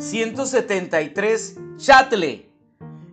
[0.00, 1.56] 173.
[1.76, 2.50] Chatle.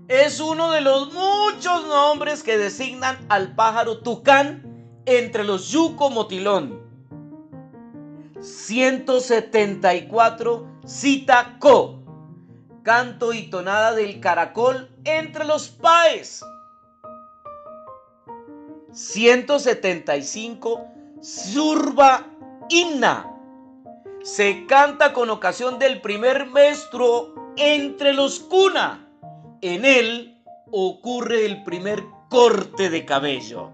[0.07, 6.81] Es uno de los muchos nombres que designan al pájaro tucán entre los yuco motilón.
[8.39, 10.65] 174.
[10.85, 11.99] Cita co.
[12.83, 16.41] Canto y tonada del caracol entre los paes.
[18.93, 20.87] 175.
[21.19, 22.27] Surba
[22.69, 23.36] Inna.
[24.27, 29.09] Se canta con ocasión del primer maestro entre los cuna.
[29.61, 33.71] En él ocurre el primer corte de cabello.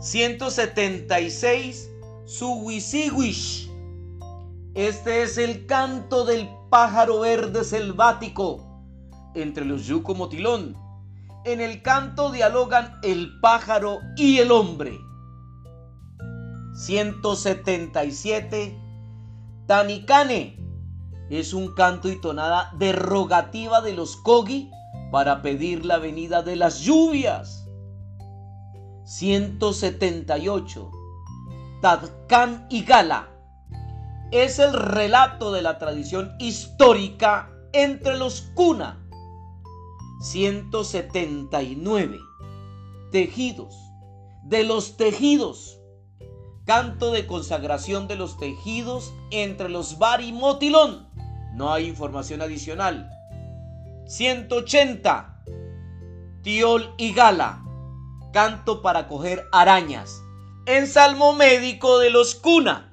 [0.00, 1.88] ...176...
[2.26, 3.69] Suwisiwish.
[4.74, 8.64] Este es el canto del pájaro verde selvático
[9.34, 10.76] entre los yuco motilón.
[11.44, 14.96] En el canto dialogan el pájaro y el hombre.
[16.74, 18.78] 177.
[19.66, 20.56] Tanicane
[21.30, 24.70] es un canto y tonada derogativa de los Kogi
[25.10, 27.66] para pedir la venida de las lluvias.
[29.04, 30.92] 178.
[31.82, 33.39] Tadkan y Gala
[34.30, 39.04] es el relato de la tradición histórica entre los Kuna.
[40.20, 42.18] 179.
[43.10, 43.74] Tejidos.
[44.44, 45.78] De los tejidos.
[46.64, 51.08] Canto de consagración de los tejidos entre los Bar y Motilón.
[51.54, 53.10] No hay información adicional.
[54.06, 55.42] 180.
[56.42, 57.64] Tiol y Gala.
[58.32, 60.22] Canto para coger arañas.
[60.66, 62.89] En Salmo Médico de los Cuna.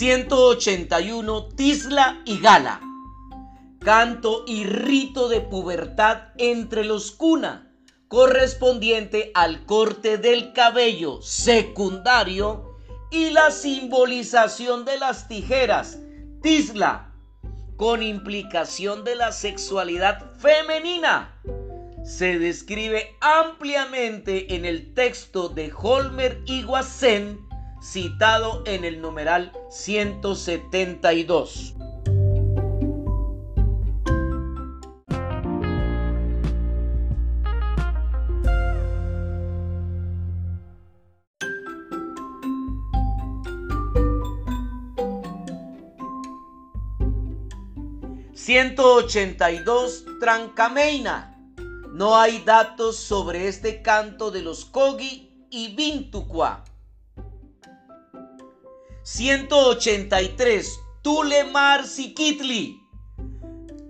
[0.00, 2.80] 181 Tisla y Gala.
[3.80, 7.70] Canto y rito de pubertad entre los cuna,
[8.08, 12.78] correspondiente al corte del cabello secundario
[13.10, 15.98] y la simbolización de las tijeras,
[16.40, 17.12] Tisla,
[17.76, 21.38] con implicación de la sexualidad femenina.
[22.06, 26.62] Se describe ampliamente en el texto de Holmer y
[27.82, 31.74] citado en el numeral 172.
[48.34, 51.36] ...182 Trancameina...
[51.92, 56.64] ...no hay datos sobre este canto de los Kogi y Bintuqua...
[59.12, 60.78] 183.
[61.02, 62.80] Tulemar Sikitli.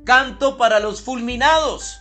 [0.03, 2.01] Canto para los fulminados,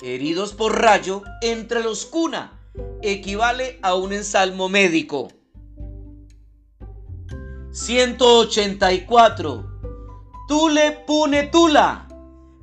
[0.00, 2.58] heridos por rayo entre los cuna.
[3.02, 5.28] Equivale a un ensalmo médico.
[7.72, 9.80] 184.
[10.48, 12.08] Tule Pune Tula.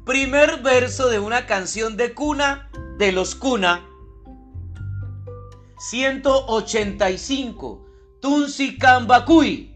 [0.03, 3.87] Primer verso de una canción de cuna de los cuna.
[5.77, 7.85] 185.
[8.19, 9.70] Tunsi Kambakui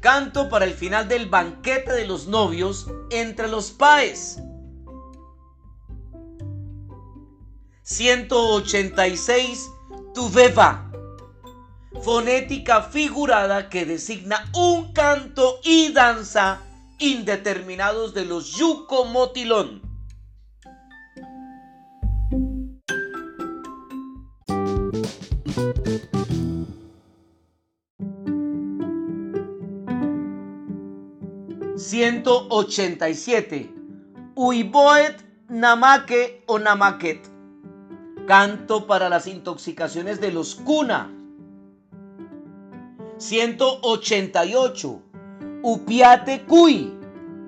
[0.00, 4.38] Canto para el final del banquete de los novios entre los paes.
[7.82, 9.70] 186.
[10.14, 10.90] Tuveva.
[12.02, 16.60] Fonética figurada que designa un canto y danza
[16.98, 19.04] indeterminados de los yuco
[31.76, 33.70] 187.
[34.36, 35.16] Uiboet
[35.48, 37.30] Namake o Namaket.
[38.26, 41.10] Canto para las intoxicaciones de los cuna.
[43.18, 45.02] 188.
[45.62, 46.92] Upiate Kui.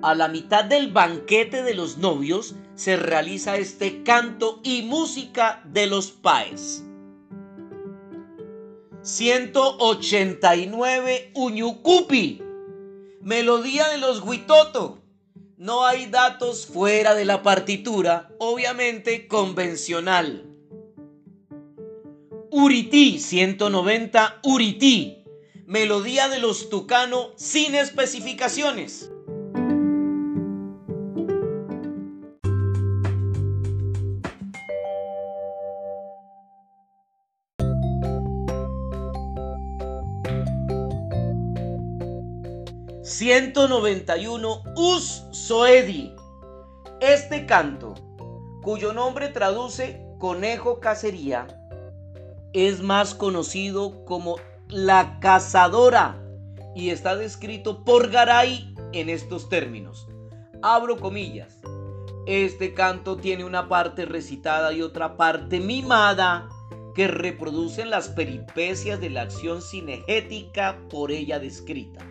[0.01, 5.87] A la mitad del banquete de los novios se realiza este canto y música de
[5.87, 6.83] los paes.
[9.01, 12.43] 189 Uñucupi
[13.27, 14.99] Melodía de los Huitoto.
[15.57, 20.45] No hay datos fuera de la partitura, obviamente convencional.
[22.51, 25.25] Urití 190 Urití.
[25.65, 29.11] Melodía de los Tucano sin especificaciones.
[43.07, 46.13] 191 Us Soedi.
[46.99, 47.93] Este canto,
[48.61, 51.47] cuyo nombre traduce conejo cacería,
[52.51, 54.35] es más conocido como
[54.67, 56.21] la cazadora
[56.75, 60.09] y está descrito por Garay en estos términos.
[60.61, 61.61] Abro comillas.
[62.25, 66.49] Este canto tiene una parte recitada y otra parte mimada
[66.93, 72.05] que reproducen las peripecias de la acción cinegética por ella descrita.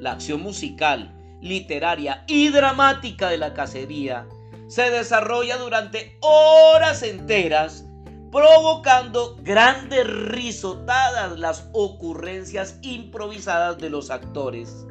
[0.00, 4.26] La acción musical, literaria y dramática de la cacería
[4.66, 7.84] se desarrolla durante horas enteras,
[8.32, 14.86] provocando grandes risotadas las ocurrencias improvisadas de los actores.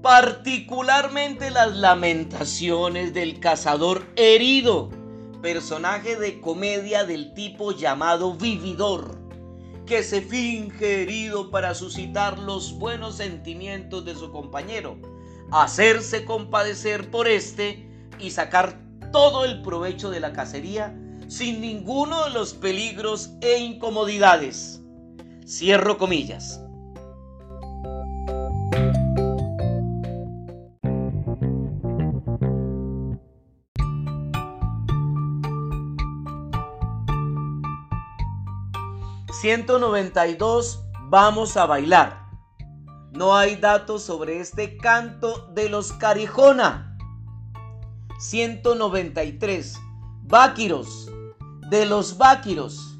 [0.00, 4.88] Particularmente las lamentaciones del cazador herido,
[5.42, 9.19] personaje de comedia del tipo llamado vividor,
[9.86, 14.96] que se finge herido para suscitar los buenos sentimientos de su compañero,
[15.50, 17.86] hacerse compadecer por este
[18.18, 18.78] y sacar
[19.12, 20.96] todo el provecho de la cacería
[21.28, 24.80] sin ninguno de los peligros e incomodidades.
[25.46, 26.60] Cierro comillas.
[39.32, 42.28] 192 Vamos a bailar.
[43.12, 46.96] No hay datos sobre este canto de los Carijona.
[48.18, 49.78] 193
[50.22, 51.10] Báquiros
[51.68, 52.98] de los Báquiros.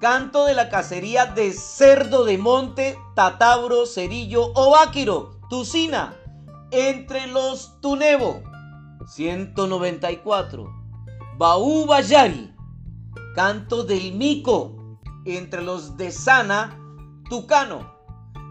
[0.00, 6.16] Canto de la cacería de cerdo de monte, tatabro, cerillo o báquiro, tucina,
[6.70, 8.42] entre los tunevo.
[9.06, 10.72] 194
[11.38, 12.54] Baú Bayari.
[13.34, 14.83] Canto del mico
[15.24, 16.78] entre los de Sana,
[17.28, 17.94] Tucano.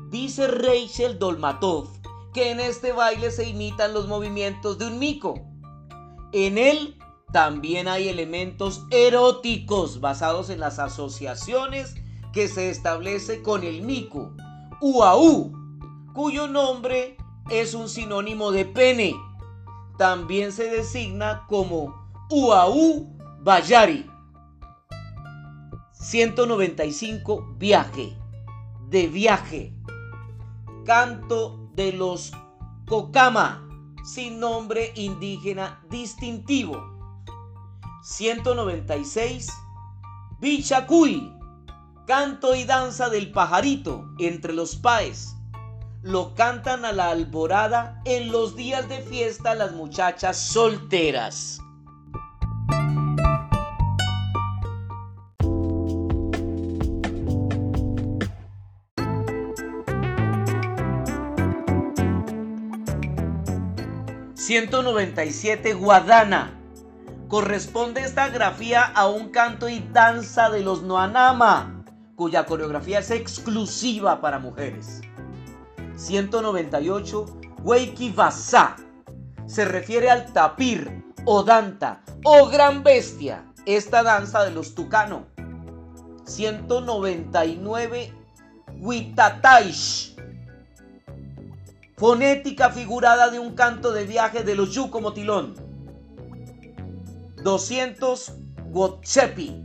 [0.09, 1.89] Dice Rachel Dolmatov
[2.33, 5.35] que en este baile se imitan los movimientos de un mico.
[6.31, 6.97] En él
[7.31, 11.95] también hay elementos eróticos basados en las asociaciones
[12.31, 14.35] que se establece con el mico,
[14.81, 15.53] uaú,
[16.13, 17.17] cuyo nombre
[17.49, 19.15] es un sinónimo de pene.
[19.97, 21.93] También se designa como
[22.31, 24.09] uaú bayari.
[26.13, 28.15] 195 viaje,
[28.87, 29.73] de viaje.
[30.85, 32.31] Canto de los
[32.87, 33.67] Cocama,
[34.05, 36.77] sin nombre indígena distintivo.
[38.03, 39.51] 196
[40.39, 41.33] Bichacuy,
[42.05, 45.35] canto y danza del pajarito entre los paes.
[46.03, 51.62] Lo cantan a la alborada en los días de fiesta las muchachas solteras.
[64.45, 66.59] 197 Guadana.
[67.29, 71.85] Corresponde esta grafía a un canto y danza de los Noanama,
[72.17, 74.99] cuya coreografía es exclusiva para mujeres.
[75.95, 77.25] 198
[78.13, 78.75] Basa.
[79.45, 85.25] Se refiere al tapir o danta o gran bestia, esta danza de los tucano.
[86.25, 88.13] 199
[88.81, 90.12] Huitataish
[91.95, 95.53] Fonética figurada de un canto de viaje de los Yuco Motilón.
[97.43, 98.33] 200
[98.71, 99.63] Guotchepi.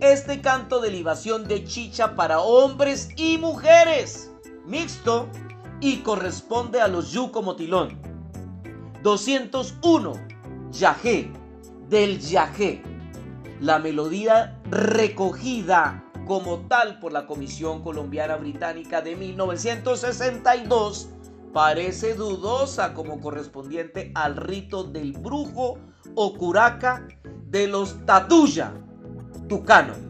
[0.00, 4.32] Este canto de libación de chicha para hombres y mujeres.
[4.64, 5.28] Mixto
[5.80, 8.00] y corresponde a los Yuco Motilón.
[9.02, 10.12] 201
[10.70, 11.30] Yajé.
[11.90, 12.82] Del Yajé.
[13.60, 21.08] La melodía recogida como tal por la Comisión Colombiana Británica de 1962
[21.52, 25.80] parece dudosa como correspondiente al rito del brujo
[26.14, 27.04] o curaca
[27.46, 28.72] de los Tatuya,
[29.48, 30.09] Tucano.